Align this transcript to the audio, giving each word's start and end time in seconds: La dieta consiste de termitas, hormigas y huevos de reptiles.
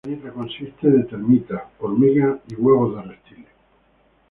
La 0.03 0.09
dieta 0.13 0.31
consiste 0.31 0.89
de 0.89 1.03
termitas, 1.03 1.61
hormigas 1.79 2.39
y 2.49 2.55
huevos 2.55 2.95
de 2.95 3.03
reptiles. 3.03 3.49